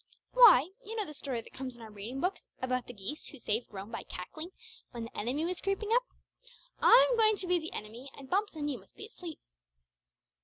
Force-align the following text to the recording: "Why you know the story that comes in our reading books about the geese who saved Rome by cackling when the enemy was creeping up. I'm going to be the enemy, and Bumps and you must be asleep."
"Why 0.31 0.71
you 0.83 0.95
know 0.95 1.05
the 1.05 1.13
story 1.13 1.41
that 1.41 1.53
comes 1.53 1.75
in 1.75 1.81
our 1.83 1.91
reading 1.91 2.19
books 2.19 2.41
about 2.59 2.87
the 2.87 2.93
geese 2.93 3.27
who 3.27 3.37
saved 3.37 3.67
Rome 3.69 3.91
by 3.91 4.01
cackling 4.01 4.49
when 4.89 5.03
the 5.03 5.15
enemy 5.15 5.45
was 5.45 5.61
creeping 5.61 5.91
up. 5.93 6.01
I'm 6.79 7.15
going 7.17 7.35
to 7.35 7.45
be 7.45 7.59
the 7.59 7.71
enemy, 7.73 8.09
and 8.17 8.27
Bumps 8.27 8.55
and 8.55 8.67
you 8.67 8.79
must 8.79 8.95
be 8.95 9.05
asleep." 9.05 9.37